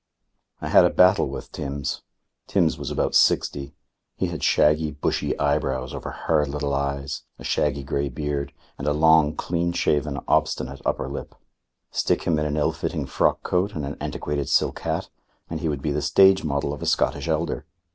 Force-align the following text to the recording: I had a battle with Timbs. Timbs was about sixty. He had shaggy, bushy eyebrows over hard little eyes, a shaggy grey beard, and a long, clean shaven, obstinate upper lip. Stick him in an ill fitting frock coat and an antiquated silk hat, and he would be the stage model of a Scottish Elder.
I 0.61 0.69
had 0.69 0.83
a 0.83 0.89
battle 0.89 1.29
with 1.29 1.51
Timbs. 1.51 2.01
Timbs 2.47 2.75
was 2.75 2.89
about 2.89 3.13
sixty. 3.13 3.75
He 4.15 4.29
had 4.29 4.41
shaggy, 4.43 4.89
bushy 4.89 5.37
eyebrows 5.37 5.93
over 5.93 6.09
hard 6.09 6.47
little 6.47 6.73
eyes, 6.73 7.21
a 7.37 7.43
shaggy 7.43 7.83
grey 7.83 8.09
beard, 8.09 8.51
and 8.79 8.87
a 8.87 8.93
long, 8.93 9.35
clean 9.35 9.73
shaven, 9.73 10.17
obstinate 10.27 10.81
upper 10.87 11.07
lip. 11.07 11.35
Stick 11.91 12.23
him 12.23 12.39
in 12.39 12.47
an 12.47 12.57
ill 12.57 12.71
fitting 12.71 13.05
frock 13.05 13.43
coat 13.43 13.75
and 13.75 13.85
an 13.85 13.95
antiquated 14.01 14.49
silk 14.49 14.79
hat, 14.79 15.11
and 15.51 15.59
he 15.59 15.69
would 15.69 15.83
be 15.83 15.91
the 15.91 16.01
stage 16.01 16.43
model 16.43 16.73
of 16.73 16.81
a 16.81 16.87
Scottish 16.87 17.27
Elder. 17.27 17.67